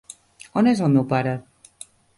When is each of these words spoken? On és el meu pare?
On 0.61 0.69
és 0.73 0.81
el 0.87 0.91
meu 0.97 1.07
pare? 1.15 1.37